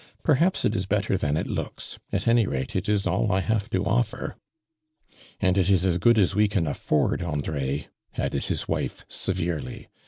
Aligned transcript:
Perhaps 0.23 0.65
it 0.65 0.73
is 0.75 0.87
better 0.87 1.15
than 1.15 1.37
it 1.37 1.45
looks— 1.45 1.99
at 2.11 2.27
any 2.27 2.47
rate 2.47 2.75
it 2.75 2.89
is 2.89 3.05
all 3.05 3.27
J 3.27 3.41
have 3.41 3.69
to 3.69 3.85
offer."" 3.85 4.35
And 5.39 5.59
it 5.59 5.69
is 5.69 5.85
as 5.85 5.99
good 5.99 6.17
as 6.17 6.33
we 6.33 6.47
can 6.47 6.65
afford, 6.65 7.21
Andre," 7.21 7.87
added 8.17 8.45
his 8.45 8.67
wife, 8.67 9.05
severely. 9.07 9.89